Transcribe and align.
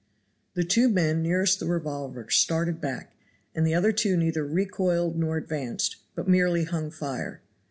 The 0.55 0.63
two 0.63 0.89
men 0.89 1.21
nearest 1.21 1.59
the 1.59 1.67
revolver 1.67 2.27
started 2.31 2.81
back, 2.81 3.13
the 3.53 3.75
other 3.75 3.91
two 3.91 4.17
neither 4.17 4.43
recoiled 4.43 5.15
nor 5.15 5.37
advanced, 5.37 5.97
but 6.15 6.27
merely 6.27 6.63
hung 6.63 6.89
fire. 6.89 7.41